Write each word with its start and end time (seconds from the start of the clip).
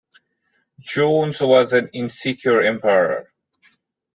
Joannes 0.81 1.47
was 1.47 1.73
an 1.73 1.89
insecure 1.93 2.59
emperor. 2.63 3.31